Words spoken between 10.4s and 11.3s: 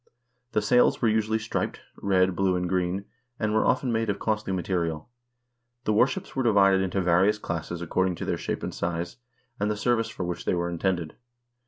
they were intended.